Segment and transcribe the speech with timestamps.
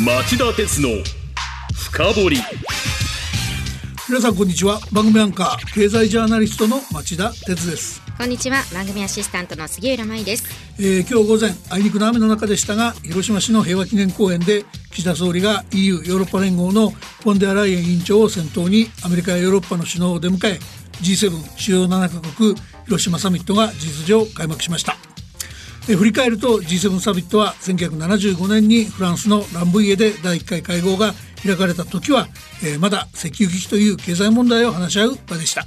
[0.00, 0.90] 町田鉄の
[1.74, 2.36] 深掘り。
[4.08, 4.78] 皆さんこんにちは。
[4.92, 8.62] 番組アンカー経済ジャーナリストの町田鉄です、こんにちは。
[8.72, 10.44] 番組アシスタントの杉浦舞です。
[10.78, 20.60] えー、今日午前あいにくの雨の中でしたが広島市の平和記念公園で岸田総理が EU ヨーロッパ連合のフォンデアライエン委員長を先頭にアメリカやヨーロッパの首脳を出迎え
[21.02, 22.54] G7 主要7カ国
[22.84, 24.96] 広島サミットが事実上開幕しました
[25.88, 32.28] えー振り返ると G7 サミットは1975年にフランスのランブイエで第1回会合が開かれた時は、
[32.62, 35.62] えーまだ石油危機という経済問題を話し合う場でした、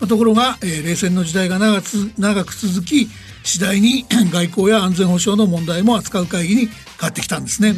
[0.00, 3.08] まあところが、えー冷戦の時代が長つ長く続き
[3.42, 7.74] 次第に外交や安全保障の問題も扱う会議に変わってきたんですね。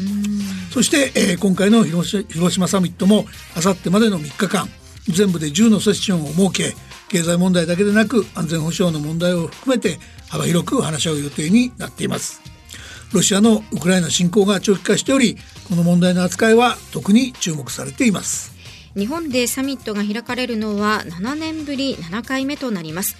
[0.73, 4.69] そして、えー今回の広島広島サミットもあさってまでの3日間
[5.09, 6.75] 全部で10のセッションを設け
[7.09, 12.41] 経済問題だけでなく安全保障の問題を含めて幅広く話し合う予定になっています。
[13.13, 15.37] ロシアのウクライナ侵攻が長期化しており
[15.69, 18.55] この問題の扱いは特に注目されています。
[18.97, 23.17] 日本でサミットが開かれるのは7年ぶり7回目となります。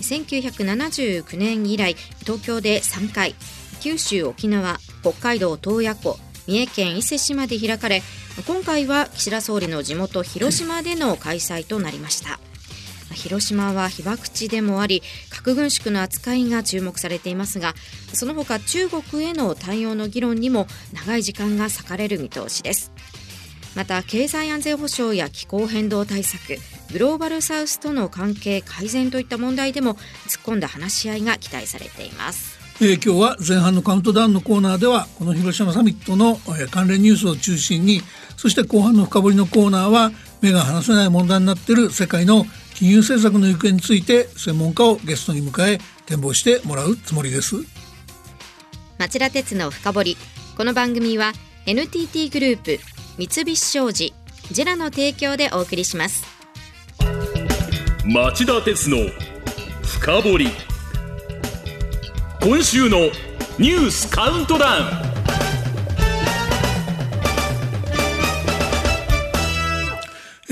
[0.00, 3.34] 1979年以来東京で3回
[3.80, 8.02] 九州沖縄北海道洞爺湖三重県伊勢志摩で開かれ
[8.46, 12.38] 今回は岸田総理の地元広島での開催となりました。
[13.14, 17.74] 広島は被爆地でもあり核軍縮の扱いが注目されていますが
[18.12, 22.92] その他中国への対応の議論にも長い時間が割かれる見通しです。
[23.74, 26.58] また経済安全保障や気候変動対策
[26.92, 29.94] グローバルサウスとの関係改善といった問題でも
[30.28, 32.58] 突っ込んだ話し合いが期待されています。
[32.80, 38.00] えー今日は前半のカウントダウンのコーナーではこの広島サミットの、えー関連ニュースを中心に
[38.36, 47.56] そして後半の深掘りのコーナーは目が離せない問題になっている世界の金融政策の行方について専門家をゲストに迎え展望してもらうつもりです。
[48.98, 50.16] 町田鉄の深掘り。
[50.56, 51.32] この番組は
[51.66, 52.78] NTT グループ
[53.18, 54.12] 三菱商事
[54.50, 56.24] ジェラの提供でお送りします。
[58.04, 58.98] 町田鉄の
[59.82, 60.48] 深掘り。
[62.42, 62.98] 今週の
[63.58, 65.13] ニュースカウントダウン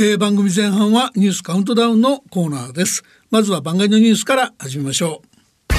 [0.05, 3.05] えー番組前半はニュースカウントダウンのコーナーです。
[3.31, 5.75] まずは番外のニュースから始めましょう。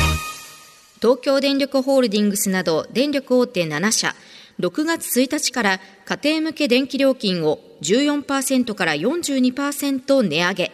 [1.02, 4.16] 東京電力ホールディングスなど電力大手7社
[4.62, 10.72] 6月1日から家庭向け電気料金を14%から42%値上げ。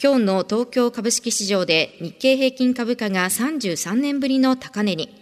[0.00, 5.12] 今日の東京株式市場で日経平均株価が33年ぶりの高値に。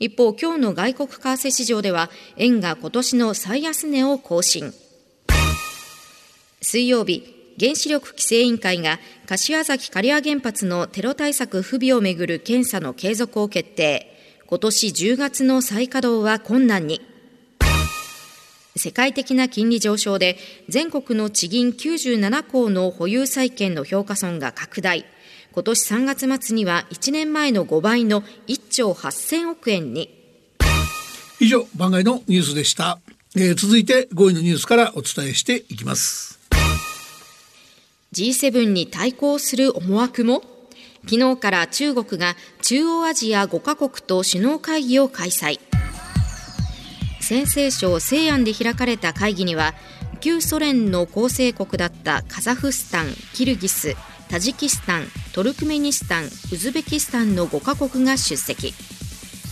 [0.00, 2.08] 一方今日の外国為替市場では
[2.38, 4.72] 円が今年の最安値を更新。
[6.64, 14.10] 水曜日原子力規制委員会が柏崎刈羽原発のテロ対策不備をめぐる検査の継続を決定。
[14.46, 17.00] 今年10月の再稼働は困難に。
[18.76, 20.36] 世界的な金利上昇で
[20.68, 25.04] 全国の地銀97校の保有債券の評価損が拡大。
[25.52, 30.10] 今年3月末には1年前の5倍の1兆8000億円に。
[31.38, 32.98] 以上番外のニュースでした、
[33.36, 36.43] えー続いて5位のニュースからお伝えしていきます。
[38.14, 40.44] G7 に対抗する思惑も？
[41.04, 45.58] 昨日から中国が中央アジア5カ国と首脳会議を開催。
[47.20, 49.74] 陝西省西安で開かれた会議には
[50.20, 53.96] 旧ソ連の構成国だったカザフスタン、キルギス、
[54.28, 58.74] タジキスタン、トルクメニスタン、ウズベキスタンの5カ国が出席。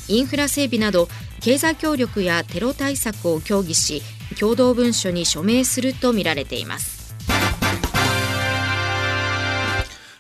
[0.07, 1.09] インフラ整備など
[1.41, 4.03] 経済協力やテロ対策を協議し
[4.39, 6.92] 共同文書に署名するとみられています。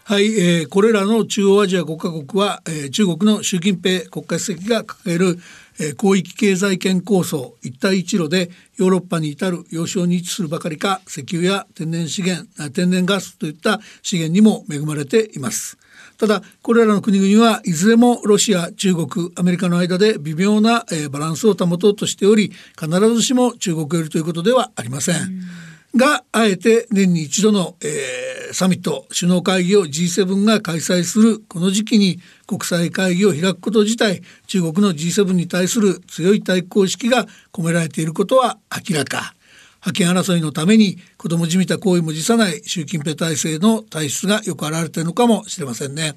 [0.04, 5.38] はい、えーこれらの中央アジア5カ国は、えー中国の習近平国家主席が掲げる、
[5.78, 15.78] えー広域経済圏構想一帯一路でヨーロッパに至る要衝に位置するばかりか石油や天然資源天然ガスといった資源にも恵まれています。
[16.18, 25.71] ただこれらの国々はいずれもロシア中国アメリカの間で微妙な、えーバランスを保とうとしており必ずしも中国寄りということではありません。
[25.96, 38.58] があえて年に一度の、えーサミット首脳会議を G7 が開催するこの時期に国際会議を開くこと自体中国の G7 に対する強い対抗意識が込められていることは
[38.88, 39.34] 明らか。
[39.80, 46.14] 覇権争いのために子供じみた行為も辞さない習近平体制の体質がよく表れているのかもしれませんね。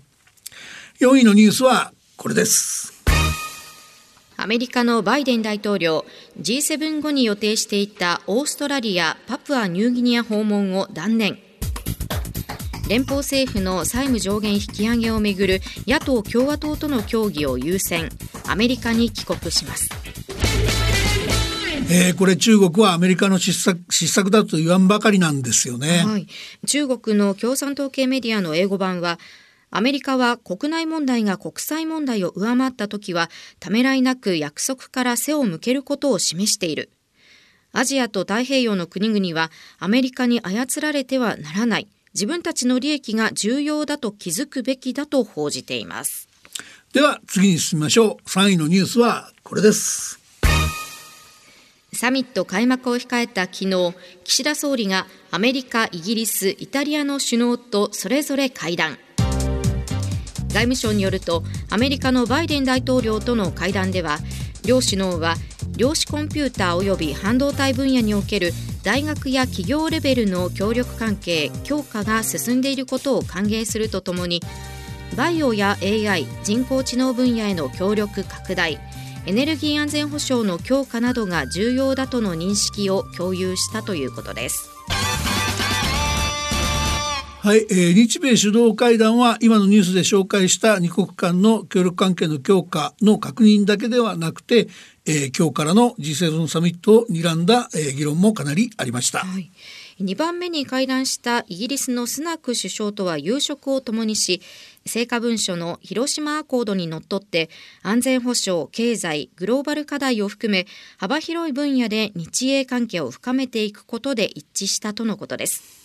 [1.01, 2.94] 4位のニュースはこれです。
[4.45, 6.05] アメリカのバイデン大統領
[6.39, 11.39] G7 後に予定していたオーストラリア・パプアニューギニア訪問を断念。
[12.87, 18.07] 連邦政府の債務上限引き上げをめぐる野党・共和党との協議を優先。
[18.47, 19.89] アメリカに帰国します。
[21.89, 26.27] えー、これ中国はアメリカの失策失策だと言わんばかりなんですよね、はい、
[26.65, 29.19] 中国の共産党系メディアの英語版は
[29.75, 33.29] アメリカは国内問題が国際問題を上回った時は
[33.59, 36.91] ためらいなく約束から背を向けることを示している。
[37.73, 41.89] アジアと太平洋の国々はアメリカに操られてはならない。
[42.13, 46.29] 自分たちの利益が重要だと気づくべきだと報じています。
[46.93, 48.29] では次に進みましょう。
[48.29, 50.21] 3位のニュースはこれです。
[51.91, 53.93] サミット開幕を控えた昨日
[54.23, 58.99] 岸田総理がアメリカイギリスイタリアの首脳とそれぞれ会談
[60.55, 64.19] 外務省によるとアメリカのバイデン大統領との会談では
[64.65, 65.35] 両首脳は
[65.75, 74.41] 量子コンピューター及び半導体分野における大学や企業レベルの協力関係強化が進んでいることを歓迎するとともに
[75.17, 78.79] バイオや AI 人工知能分野への協力拡大
[79.25, 84.74] エネルギー安全保障の強化などが重要だとの認識を共有したということです。
[87.45, 94.67] はい、えー、日米首脳会談は今のニュースで紹介した二国間の協力関係の強化の確認だけではなくて、
[95.05, 99.19] えー、今日からの G7 サミットを睨んだ、えー、議論もかなりありました。
[99.19, 99.51] はい
[100.01, 104.41] 2番目に会談したイギリスのスナク首相とは夕食を共にし
[104.85, 107.49] 成果文書の広島アコードにのっとって
[107.81, 110.67] 安全保障経済グローバル課題を含め
[110.97, 115.84] 幅広い分野で日英関係を深めていくことで一致したとのことです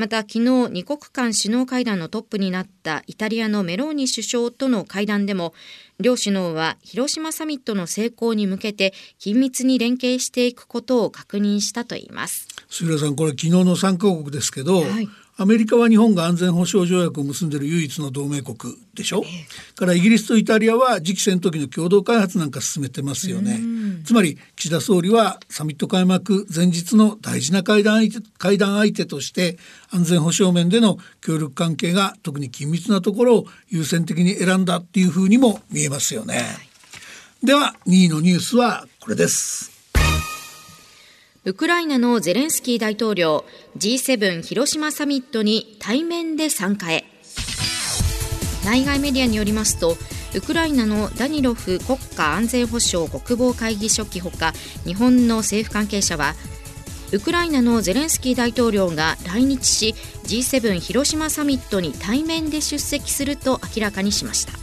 [0.00, 5.52] また昨日2国間首脳会談のトップになったイタリアのメローニ首相との会談でも
[6.00, 12.48] 両首脳は広島サミットの成功に向けて緊密に連携していくことを確認したといいます。
[12.70, 15.08] 杉浦さんこれ昨日の3カ国ですけど、はい
[15.40, 23.58] アメリカは日本が安全保障条約を結んでいる唯一の同盟国でしょ、えー、からイギリスとイタリアは次期戦闘機の共同開発なんか進めてますよね。
[24.04, 29.56] つまり岸田総理はサミット開幕前日の大事な会談相手会談相手として
[29.90, 36.40] 安全保障面での協力関係が特に緊密なところを優先的に選んだっていうふうにも見えますよね、は
[37.42, 39.69] い、では2位のニュースはこれです
[41.46, 43.46] ウクライナのゼレンスキー大統領
[43.78, 47.04] G7 広島サミットに対面で参加へ。
[48.62, 49.96] 内外メディアによりますと
[50.34, 54.52] ウクライナのダニロフ国家安全保障国防会議書記ほか
[54.84, 56.34] 日本の政府関係者は
[57.10, 59.94] ウクライナのゼレンスキー大統領が来日し
[60.24, 64.59] G7 広島サミットに対面で出席すると明らかにしました。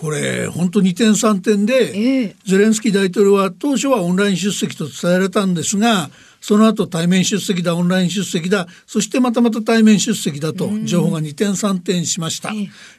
[0.00, 6.08] これ本当二点三点で、ゼレンスキー大統領は当初はオンライン出席と伝えられたんですが
[6.40, 12.50] その後対面出席だオンライン出席だそしてまたまた対面出席だと情報が二点三点しました、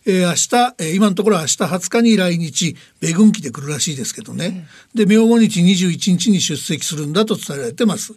[0.05, 8.13] えー、明日、えー、今のところは明日20日に来日米軍機で来るらしいですけどね、で明後日21日に出席するんだと伝えられてます。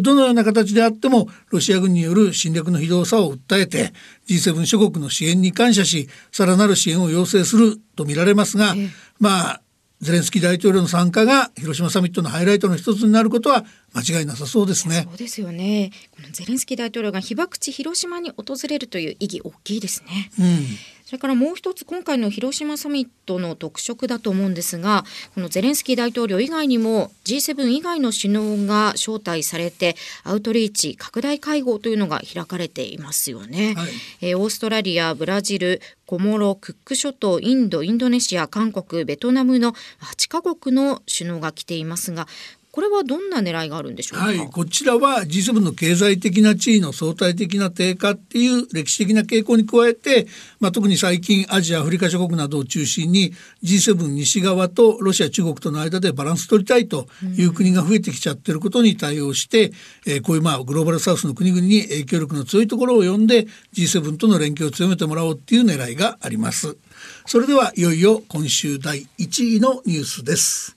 [0.00, 3.92] どのような形であってもロシア軍による侵略の非道さを訴えて
[4.28, 8.74] G7 諸国の支援に感謝しさらなる支援を要請すると見られますが、
[9.18, 9.60] まあ
[10.00, 13.64] ゼレンスキー大統領の参加が広島サミットのハイライトの一つになることは
[13.94, 15.06] 間違いなさそうですね。
[15.08, 15.92] そうですよね。
[16.10, 20.30] このゼレンスキー大統領が被爆地広島に訪れるという意義大きいですね。
[20.38, 20.66] うん、
[21.04, 25.04] それからもう一つ今回の広島サミットの特色だと思うんですが、
[25.34, 33.74] このゼレンスキー大統領以外にも G7 以外の首脳が招待されてアウトリーチ拡大会合というのが開かれていますよね。
[33.76, 33.90] はい、
[34.22, 42.26] えー、オーストラリア、ブラジル、コモロ、クック諸島、インド、インドネシア、韓国、ベトナムの8カ国の首脳が来ていますが、
[42.74, 50.26] これはどんな狙いがあるんでしょうか、はい、こちらは G7 の経済的な地位の相対的な低下っていう歴史的な傾向に加えて、
[50.58, 59.74] まあ、特に最近アジアアフリカ諸国などを中心に G7 西側とロシア中国との間でバランス取りたいという国が増えてきちゃってることに対応して、うん、
[60.14, 66.76] えー、こういうまあグローバルサウスの国々に影響力の強いところを呼んで G7 との連携を強めてもらおうっていう狙いがあります。
[67.24, 70.76] それではいよいよ今週第1位のニュースです。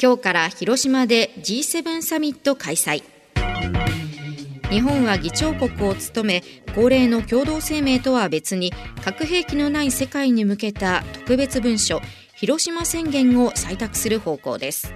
[0.00, 3.02] 今日から広島で G7 サミット開催。
[4.70, 6.42] 日本は議長国を務め
[6.74, 8.72] 恒例の共同声明とは別に
[9.04, 12.00] 核兵器のない世界に向けた特別文書
[12.34, 14.92] 広島宣言を採択する方向です。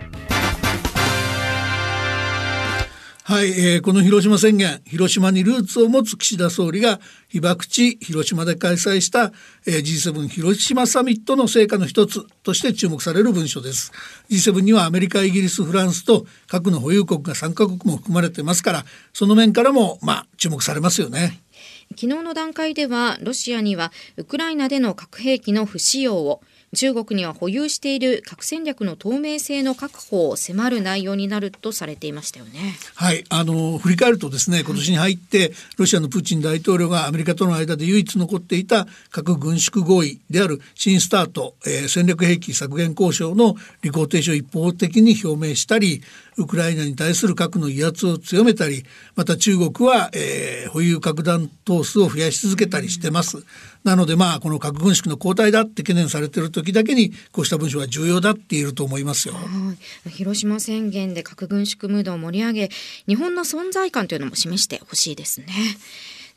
[3.28, 9.32] はい、えー、この広島宣言広島にルーツを持つ岸田総理が被爆地広島で開催した、
[9.66, 13.92] えー、G7 広島サミットの成果の一つとして注目される文書です。
[14.30, 21.42] G7 にはアメリカイギリスフランスと核の保有国が3カ国も含まれてますからその面からもまあ注目されますよね。
[21.90, 26.40] 昨日の段階ではロシアにはウクライナでの核兵器の不使用を
[26.76, 32.76] 中国には保有している核戦略の透明性の確保を迫る内容になるとされていましたよね。
[32.94, 46.02] はいあの振り返るとですね今年に入ってロシアのプーチン大統領がアメリカとの間で唯一残っていた核軍縮合意である新スタート、えー、戦略兵器削減交渉の履行停止を一方的に表明したり
[46.36, 48.84] ウクライナに対する核の威圧を強めたり
[49.16, 53.44] また中国は、えー、保有核弾頭数を増やし続けたりしてます。
[53.84, 59.34] なのでまあこの核軍縮の後退だって懸念されている時だけにこうした文書は重要だって言えると思いますよ。
[60.08, 62.70] 広島宣言で核軍縮ムードを盛り上げ
[63.06, 65.46] 日本の存在感というのも示してほしいですね。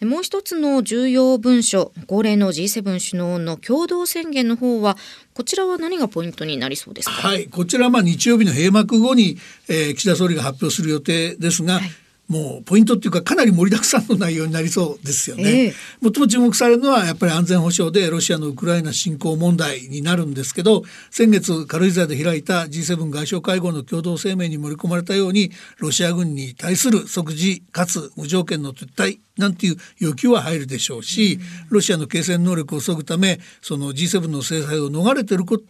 [0.01, 4.97] もう一つの重要文書恒例の G7 首脳の共同宣言の方は
[5.35, 7.27] こちらは何がポイントになりそうですか？
[7.27, 11.91] はいこちらはまあ日曜日の閉幕後に、えー、岸田総理が発表する予定ですが、はい
[12.31, 15.65] もうポイントっていうかかなり盛りだくさんの内容になりそうですよね。
[15.65, 31.37] えー、最も注目されるのはやっぱり安全保障でロシアのウクライナ侵攻問題になるんですけど先月軽井沢で開いた G7 外相会合の共同声明に盛り込まれたようにロシア軍に対する即時かつ無条件の撤退なんていう要求は入るでしょうし
[31.69, 35.65] ロシアの継戦能力を削ぐためその G7 の制裁を逃れてること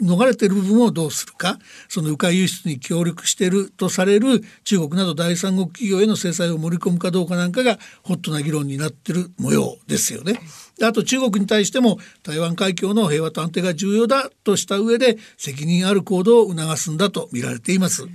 [0.00, 10.40] 逃れている部分をどうするかその迂回輸出に協力しているとされる中国など第三国企業への制裁を盛り込むかどうかなんかがホットな議論になってる模様ですよね。
[10.82, 18.06] あと中国に対しても台湾海峡の平和と安定が重要だとした上で責任ある行動を促すんだと見られています。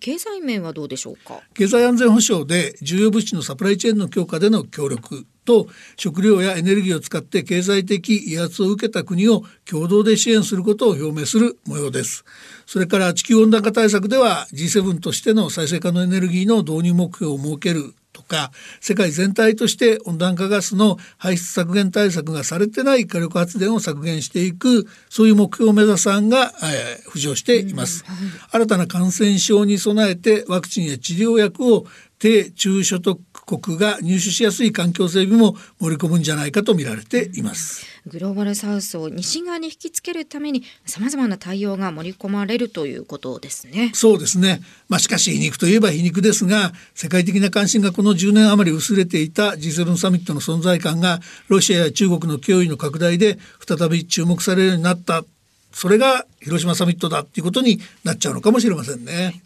[0.00, 1.40] 経済面はどうでしょうか？
[1.54, 12.26] 経済安全保障で重要物資のサプライチェーンの強化での協力と食料やエネルギーを使って経済的威圧を受けた国を共同で支援することを表明する模様です。
[12.66, 18.50] それから地球温暖化対策では G7 としての再生可能エネルギーの導入目標を設けるとか
[18.80, 28.04] 世界全体として温暖化ガスの排出削減対策がされてない火力発電を削減していくそういう目標を目指す案が、えー、浮上しています、
[28.50, 31.86] 新たな感染症に備えてワクチンや治療薬を
[32.18, 37.86] 低中所得国が入手しやすい環境整備も盛り込むんじゃないかと見られています。
[38.06, 43.90] グローバルサウスを西側に引きつけるためにさまざまな対応が盛り込まれるということですね。
[43.94, 44.60] そうですね。
[44.88, 55.24] まあしかし皮肉といえば皮肉ですが世界的な関心がこの10年余り薄れていた G7 サミットの存在感がロシアや中国の脅威の拡大で再び注目されるようになった。
[55.72, 59.42] それが広島サミットだっていうことになっちゃうのかもしれませんね。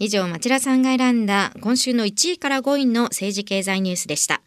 [0.00, 4.42] 以上、町田さんが選んだ今週の1位から5位の政治経済ニュースでした。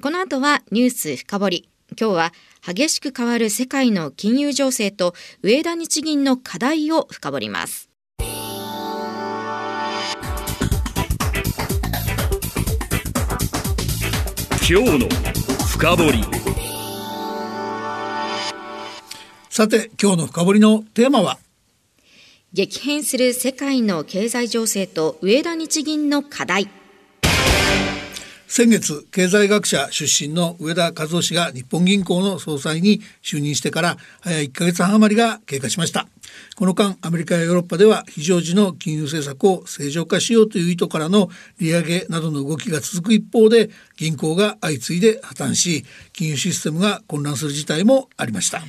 [0.00, 1.68] この後はニュース深掘り。
[2.00, 2.32] 今日は
[2.66, 7.90] 激しく変わる世界の金融情勢と上田日銀の課題を深掘ります。
[14.70, 15.08] 今日の
[15.66, 16.24] 深掘り
[19.50, 21.38] さて今日の深掘りのテーマは
[22.58, 26.68] 激変する世界の経済情勢と上田日銀の課題。
[28.48, 36.08] 先月経済学者出身の上田和夫氏が日本銀行の総裁に就任してから早1ヶ月半余りが経過しました。
[36.56, 41.28] この間アメリカやヨーロッパでは非常時の金融政策を正常化しようという意図からの
[41.60, 48.64] 利上げなどの動きが続く一方で銀行が相次いで破綻し金融システムが混乱する事態もありました、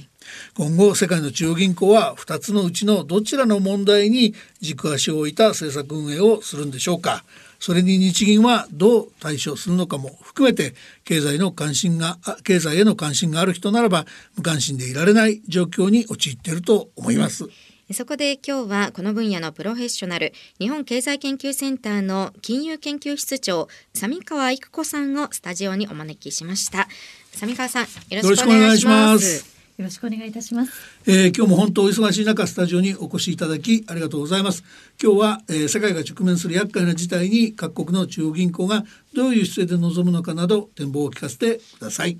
[0.55, 7.23] 今後世界の中央銀行は2つのうちのどちらの問題に軸足を置いた政策運営をするんでしょうか。
[7.59, 14.05] それに日銀はどう対処するのかも含めて経済の関心が経済への関心がある人ならば
[14.37, 17.47] 無関心でいられない状況に陥っていると思います。
[17.91, 26.87] そこで今日はこの分野のプロフェッショナル日本経済研究センターの金融研究室長三川育子さんをスタジオにお招きしました。
[27.33, 27.87] 三川さんよ
[28.21, 30.73] ろしくお願いしますよろしくお願いいたします。
[31.07, 34.65] えー、今日も本当お忙しい中スタジオにお越しいただきありがとうございます。
[35.01, 38.83] 今日は、えー、世界が直面する厄介な事態に各国の中央銀行が
[39.13, 42.17] どういう姿勢で臨むのかなど展望を聞かせてください。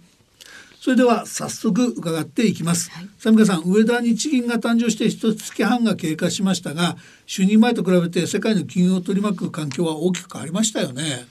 [0.79, 2.89] それでは早速伺っていきます。
[2.91, 6.95] はい、サミカさん、上田日銀が誕生して一月半が経過しましたが、
[7.27, 11.27] 就任前と比べて世界の金融を取り巻く環境は大きく変わりましたよね。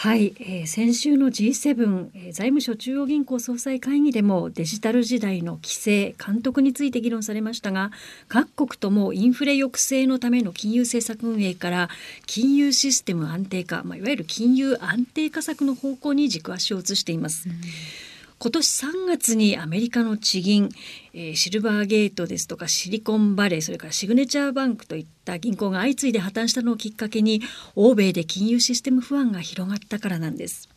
[0.00, 7.90] はい、えー、先週の G7、えー、財務省中央銀行総裁会議でもデジタル時代の規制監督について議論されましたが
[8.28, 11.88] 各国ともインフレ抑制のための金融政策運営から
[12.26, 17.48] 金融システム安定化、まあ、いわゆる金融安定化策の方向に軸足を移しています。
[17.48, 18.07] うん
[18.40, 20.68] 今年3月にアメリカの地銀、
[21.12, 27.42] えー、シルバーゲートですとかシリコンバレーそれからシグネチャーバンクといった銀行が相次いで破綻したのをきっかけに
[27.74, 30.68] 欧米で金融システム不安が広がったからなんです。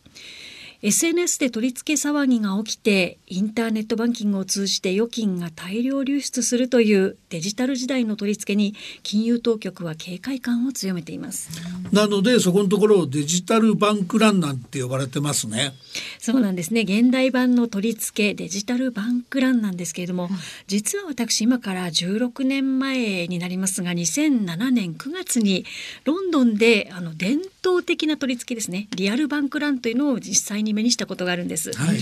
[0.84, 8.74] SNS で取り付け騒ぎが起きてインターネットバンキングを通じて預金が大量流出するというデジタル時代の取り付けに
[9.04, 11.52] 金融当局は警戒感を強めています。
[11.92, 15.76] なのでそこのところをデジタルバンクランなんて呼ばれてますね。
[16.18, 16.82] そうなんですね。
[16.82, 20.30] 現代版の取り付けデジタルバンクランなんですけれども、
[20.66, 25.64] 実は私今から16年前になりますが2007年9月に
[26.06, 31.72] ロンドンであの伝倒的な取り付けですねリアルバンクランというのを実際に目にしたことがあるんです。
[31.74, 31.98] はい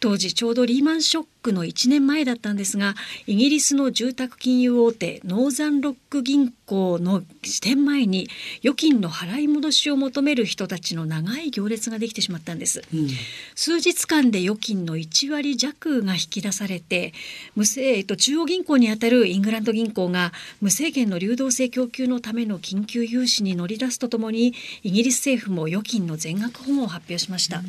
[0.00, 2.94] 当時ちょうどリーマンショックの1年前だったんですが
[3.26, 8.28] イギリスの住宅金融大手ノーザンロック銀行の支店前に
[8.60, 13.08] 預金の払い戻しを求める人たちの長い行列ができてしまったんです、うん。
[13.54, 17.12] 数日間で預金の1割弱が引き出されて
[17.56, 27.62] 無制、えっと、中央銀行にあたるイングランド銀行が無制限の流動性供給のための緊急融資に乗り出すとともにイギリス政府も預金の全額保護を発表しました。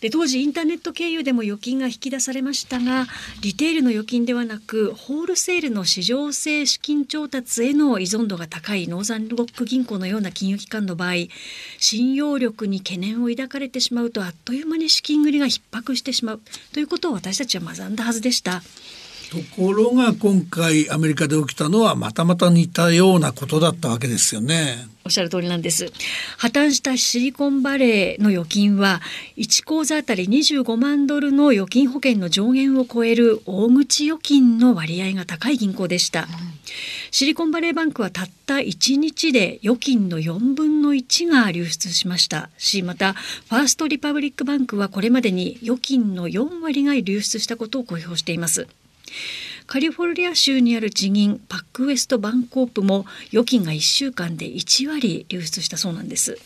[0.00, 3.06] で当時インターネット経由でも預金が引き出されましたが
[3.42, 11.12] リテールの預金ではなくホールセールの市場性資金調達への依存度が高いノーザンロック銀行のような金融機関の場合
[11.78, 16.40] 信用力に懸念を抱かれてしまうとあっという間に資金繰りが逼迫してしまう
[16.72, 18.62] ということを私たちは学んだはずでした。
[19.30, 24.86] ところが今回アメリカで起きたのはまたまた似たようなことだったわけですよね。
[25.06, 25.92] おっしゃる通りなんです。
[26.36, 29.00] 破綻したシリコンバレーの預金は
[29.36, 36.26] 1口座あたり25万ドルの預金保険の上限を超える大口預金の割合が高い銀行でした、
[37.10, 42.50] シリコンバレーバンクはたった1日で預金の4分の1が流出しました。
[42.58, 48.66] しまたファーストリパブリックバンクはこれまでに預金の4割が流出したことを公表しています。
[49.66, 56.38] カリフォルニア州にある地銀パックウエストバンコープも預金が1週間で1割流出したそうなんです。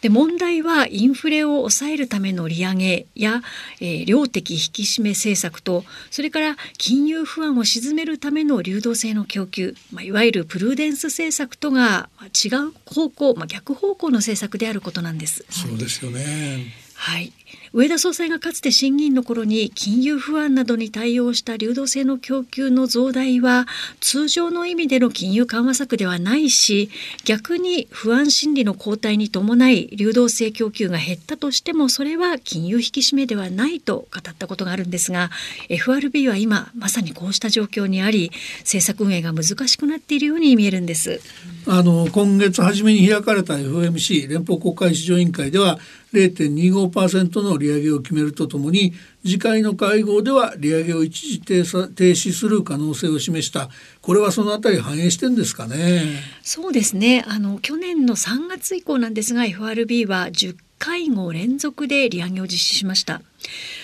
[0.00, 3.42] で問題はインフレを抑えるための利上げや、
[3.80, 15.44] えー量的引き締め政策とそれから金融不安を鎮めるための流動性の供給、まあ、いわゆるプルーデンス政策とがまあ違う方向、まあ、逆方向の政策であることなんです。
[15.50, 16.72] そうですよね。
[16.94, 17.32] はい、
[17.72, 23.66] 上田総裁がかつて審議員の頃に金融不安などに対応した流動性の供給の増大は
[24.00, 26.90] 通常の意味での金融緩和策ではないし
[27.24, 35.30] 逆に不安心理の後退に伴い流動性供給が減ったとしてもそれは金融引き締めではないと語ったことがあるんですが
[35.68, 41.20] FRB は今まさにこうした状況にあり政策運営が難しくなっているように見えるんです。
[41.66, 45.78] あの今月初めに開かれた FOMC 連邦国会市場委員会では
[46.12, 48.94] 0.25%の利上げを決めるとともに
[49.24, 53.68] 次回の会合では利上げを一時停止停止する可能性を示した。
[54.00, 56.02] これはそのあたり反映してんですかね？
[56.42, 57.24] そうですね。
[57.26, 63.20] あの去年の3月以降なんですが FRB は10会合連続で利上げを実施しました。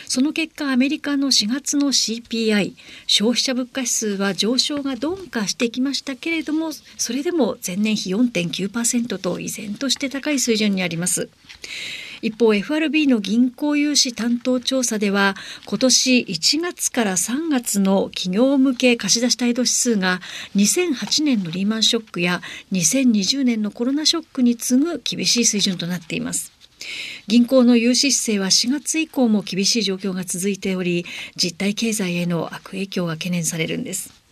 [0.06, 2.74] その結果アメリカの4月の CPI
[3.06, 11.28] 消費者物価指数は上昇が鈍化してきましたけれどもそれでも前年比4.9%と依然として高い水準にあります。
[12.22, 15.34] 一方 FRB の銀行融資担当調査では
[15.66, 20.20] 今年1月から3月の企業向け貸し出し態度指数が
[20.56, 22.40] 2008年のリーマンショックや
[22.72, 26.52] 2020年のコロナショックに次ぐ厳しい水準となっています。
[27.26, 34.23] 銀行の融資姿勢は4月以降も厳しい状況が続いており実体経済への悪影響が懸念されるんです。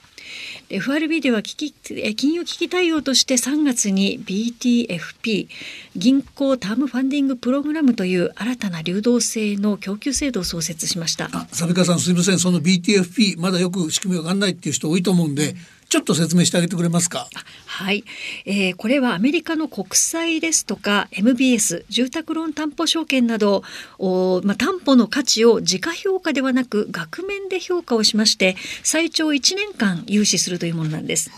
[0.73, 1.73] FRB では危機
[2.15, 5.49] 金融危機対応として3月に BTFP
[5.95, 11.29] 銀行タームファンディングプログラムという新たな流動性の供給制度を創設しました。
[11.33, 15.55] あ、サビカさんすみませんその BTFP まだよく仕組みわかんないっていう人多いと思うんで
[15.93, 17.29] ちょっと説明してあげてくれますか？
[17.67, 18.03] はい、
[18.47, 23.63] えーこれはアメリカの国債ですとか MBS 住宅ローン担保証券など
[23.99, 31.31] おまあ、担保の価値を時価評価ではなく額面で評価をしまして最長1年間融資するというものなんです。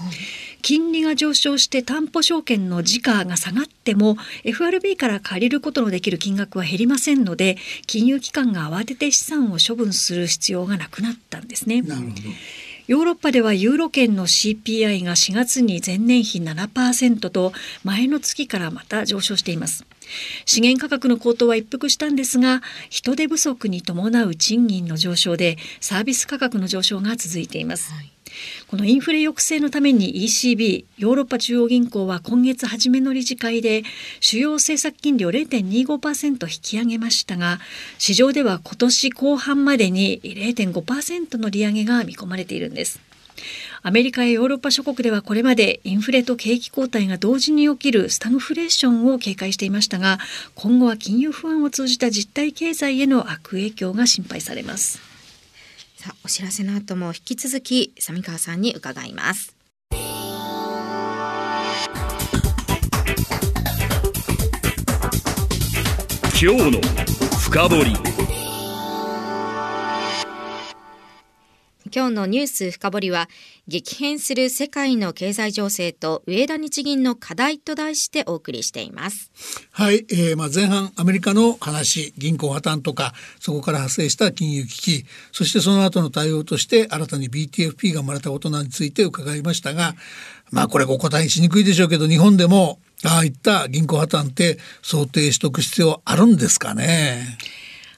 [0.63, 11.83] 金利が上昇して担保証券の時価が下がっても FRB から借りることのできる金額は減りませんので金融機関が慌てて資産を処分する必要がなくなったんですね。
[11.83, 12.15] なるほど。
[12.87, 19.87] ヨーロッパではユーロ圏の CPI が4月に前年比7%と前の月からまた上昇しています。
[20.45, 27.91] 資源価格の高騰は一服したんですが人手不足に伴う賃金の上昇でサービス価格の上昇が続いています。
[28.69, 33.83] このインフレ抑制のために ECB ヨーロッパ中央銀行は今月初めの理事会で
[34.21, 37.59] 主要政策金利を0.25%引き上げましたが
[37.99, 43.01] 市場では今年後半までに0.5%の利上げが見込まれているんです。
[43.83, 50.19] アメリカやヨーロッパ諸国ではこれまでインフレと景気後退が同時に起きるスタグフレーションを警戒していましたが
[50.55, 55.14] 今後は金融不安を通じた実体経済への悪影響が心配されます
[56.05, 59.57] さあお知らせの後も引き続き三川さんに伺います。
[66.39, 66.81] 今日の
[67.41, 67.85] 深掘
[71.95, 73.29] 今日のニュース深掘りは
[73.69, 79.31] 激変する世界の経済情勢と上田日銀の課題と題してお送りしています
[79.71, 89.95] はい、えー、まあ前半アメリカの話銀行破綻とかそこから発生した金融危機そしてその後の対応として新たに BTFP が生まれたことについて伺いましたが
[90.51, 97.39] まあこれお答えしにくいでしょうけど日本でもああいった銀行破綻って想定しとく必要あるんですかね？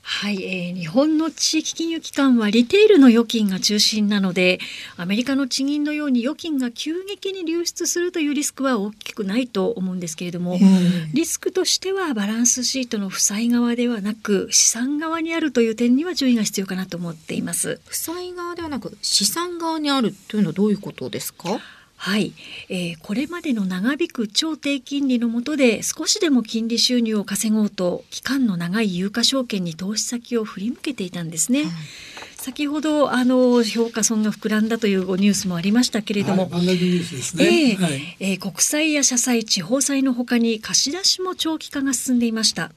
[0.08, 4.60] はい、えー、日本の地域金融機関はリテールの預金が中心なので
[4.96, 10.58] アメリカの地銀のように預金が急激に流出するというリスクは大きくないと思うんですけれども、
[11.12, 17.80] リスクとしてはバランスシートの負債側ではなく資産側にあるという点には注意が必要かなと思っています。
[17.84, 21.58] 負債側ではなく資産側にあるというのはどういうことですか？
[21.96, 22.34] はい、
[22.68, 31.64] えー、これまでの長引く超低金利の下で少しでも金利収入を稼ごうと期間の長い有価証券に投資先を振り向けていたんですね。
[31.64, 31.72] はい、
[32.36, 37.76] 先ほどあの評価損が膨らんだというニュースもありましたけれども、はい、え
[38.20, 42.70] えー、国債や社債地方債のほかに貸し出しも長期化が進んでいました。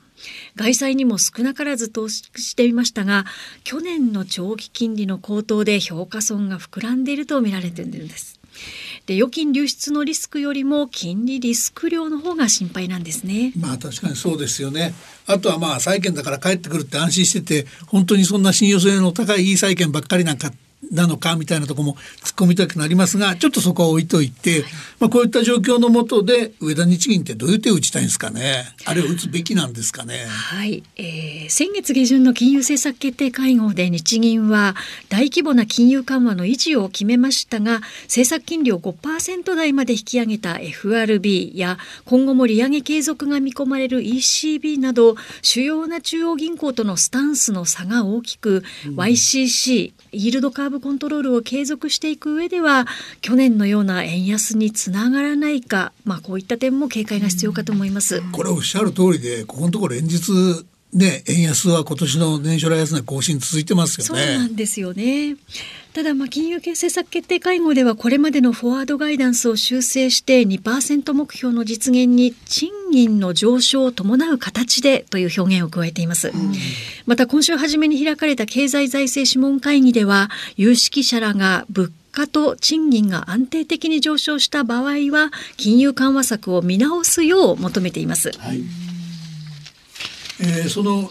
[0.56, 3.26] 外債にも少なからず投資していましたが
[3.64, 8.39] 去年の長期金利の高騰で評価損が膨らんでいると見られているんです。
[9.06, 13.54] で預金流出のリスクよりも金利リスク量の方が心配なんですね。
[13.58, 14.94] まあ確かにそうですよね。
[15.26, 20.52] あとはまあ債券だから帰ってくるって安心してて本当にそんな信用性の高いいい債券ばっかりなんか
[20.92, 22.02] なのかみたいなところも突っ
[22.36, 24.64] 込みたくなりますがちょっとそこは置いといて、はい、
[25.00, 28.64] まあ、こういった状況のもとで上田日銀ってどういう手を打ちたいんですかね？
[28.86, 30.26] あれを打つべきなんですかね？
[30.28, 34.76] はい、えー、先月下旬の金融政策決定会合で日銀は
[35.10, 52.86] 大規模な金融緩和の維持を決めましたが政策金利を5%台まで引き上げた FRB や今後も利上げ継続が見込まれる ECB など主要な中央銀行とのスタンスの差が大きく、うん、YCC イールドカーブコントロールを継続していく上では
[53.22, 58.22] 去年のような円安につながらないか、まあ、こういった点も警戒が必要かと思います。
[58.32, 60.32] これおっしゃる通りでここのところ連日
[60.94, 64.24] ね、円安は今年の年初来安値更新続いてますよね。
[64.26, 65.36] そうなんですよね。
[65.94, 76.30] ただ、まあ、金融政策決定会合ではこれまでのフォワードガイダンスを修正して2%目標の実現に賃金の上昇を伴う形でという表現を加えています。
[76.30, 76.54] うん、
[77.08, 88.32] また今週初めに開かれた経済財政諮問会議では有識者らが物価と賃金が安定的に上昇した場合は金融緩和策を見直すよう求めています。
[88.38, 88.89] はい
[90.42, 91.10] えー、その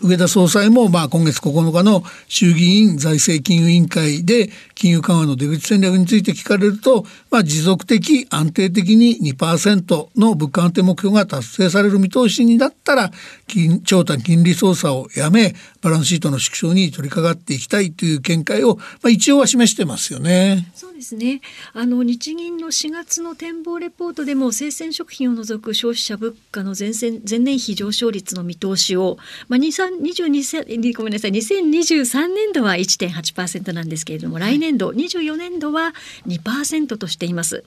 [0.00, 13.12] 上田総裁も、まあ、今月9日の衆議院財政金融委員会で金融緩和の出口戦略について聞かれると、まあ、持続的安定的に2%の物価安定目標が達成される見通しになったら
[13.46, 20.68] 金長短金利操作をやめバランスシートの縮小に取り掛かっていきたいという見解を、まあ、一応は示してますよね。
[20.74, 21.40] そうですね。
[21.74, 26.92] あの日銀の4月の展望レポートでも生鮮食品を除く消費者物価の前
[27.28, 35.92] 前年比上昇率の見通しを、まあ、22ごめんなさい2023年度は1.8%なんですけれども来年度24年度は
[36.26, 37.64] 2%としています。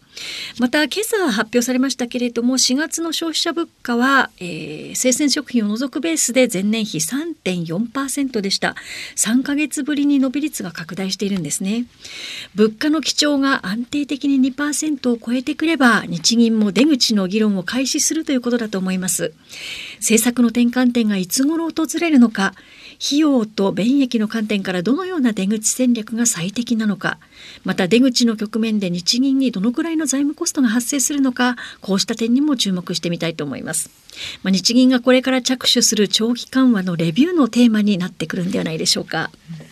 [0.59, 8.75] また今朝発表されましたけれども4月の消費者物価は、えー、生鮮食品を除くベースで前年比3.4%でした。
[9.17, 11.85] 3ヶ月ぶりに伸び率が拡大しているんですね。
[12.55, 19.33] 物価の基調が安定的に2%を超えてくれば日銀も出口の議論を開始するということだと思います。
[19.99, 22.53] 政策の転換点がいつ頃訪れるのか
[23.03, 27.17] 費用と便益の観点からどのような出口戦略が最適なのか
[27.63, 33.89] また出口の局面で日銀にどのくらいの財務コストが発生するのかこうした点にも注目してみたいと思います、
[34.43, 39.64] まあ、日銀がこれから着手する長期緩和のレビューのテーマになってくるんではないでしょうか、うん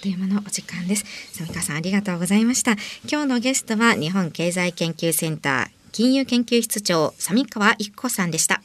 [0.00, 1.04] という間のお時間です。
[1.32, 2.72] 三川さんありがとうございました。
[3.10, 8.62] 今日のゲストは日本経済研究センター金融研究室長三川一子さんでした。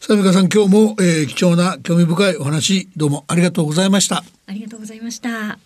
[0.00, 4.24] 三川さん今日も、えー、貴重な興味深いお話どうもありがとうございました。
[4.46, 5.58] ありがとうございました。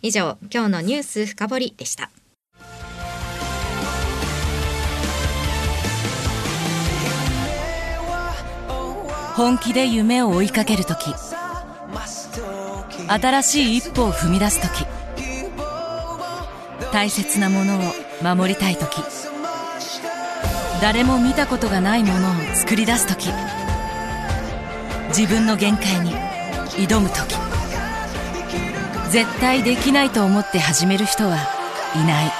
[0.00, 2.10] 以上今日のニュース深掘りでした。
[9.34, 11.06] 本気で夢を追いかけるとき
[13.08, 14.86] 新しい一歩を踏み出すとき
[16.92, 17.82] 大切なものを
[18.22, 19.02] 守りたい時。
[20.82, 23.30] 誰も見たことがないものを作り出す時。
[25.08, 26.12] 自分の限界に
[26.70, 27.36] 挑む時。
[29.10, 31.36] 絶対できないと思って始める人は
[31.94, 32.32] いない。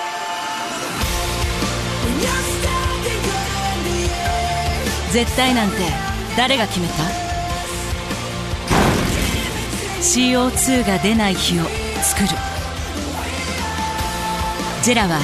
[5.12, 5.76] 絶対なんて
[6.36, 7.21] 誰が決めた？
[10.02, 11.62] CO2 が出ない日を
[12.02, 12.28] 作る。
[14.82, 15.20] ジェラは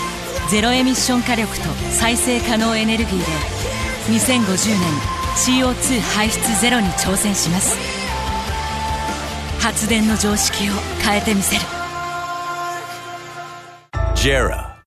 [0.48, 3.24] ゼロエミッション火力と再生可能エネルギーで
[4.16, 7.76] 2050年 CO2 排出ゼロに挑戦します。
[9.58, 10.72] 発電の常識を
[11.04, 11.62] 変えてみせる。
[14.14, 14.78] JERA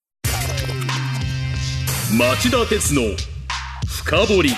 [2.16, 3.02] 町田鉄の
[3.86, 4.54] 深掘り。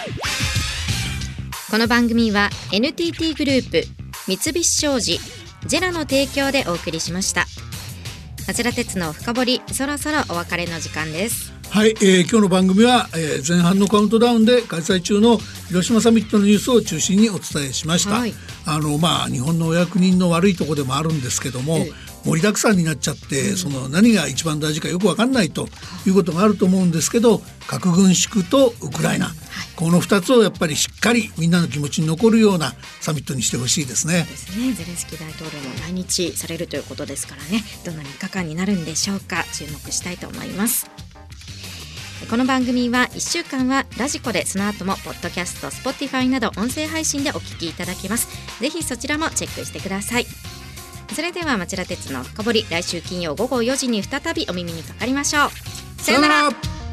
[1.72, 5.20] この番組は NTT グループ三菱商事
[5.66, 7.46] ジェラの提供でお送りしました。
[8.46, 11.52] 町田鉄の深掘りそろそろお別れの時間です。
[11.70, 18.34] はい、えー、今日の番組は、えー、前半のカウントダウンで開催中の広島サミットのニュースを中心にお伝えしました、はい、
[18.64, 21.78] あのまあ日本のお役人の悪いところでもあるんですけども、
[22.24, 25.68] 盛りだくさんになっちゃって、うん、その何が一番大事かよく分かんないと
[26.06, 29.34] いうことがあると思うんですけど核軍縮とウクライナ、はい、
[29.76, 34.26] この2つをやっぱりしっかりみんなの気持ちに残るようなサミットにしてほしいですね。
[34.28, 34.72] ですね。
[34.72, 37.62] ゼレンスキー大統領も来日されるということですからね。
[37.84, 39.44] どんな3日間になるんでしょうか。
[39.52, 40.88] 注目したいと思います。
[42.30, 48.28] この番組は1週間はラジコでその後もポッドキャスト Spotify など音声配信でお聞きいただけます。
[48.60, 50.26] ぜひそちらもチェックしてください
[51.12, 56.02] それでは町田鉄の深掘り来週金曜午後4時に再びお耳にかかりましょう。
[56.02, 56.83] さよなら。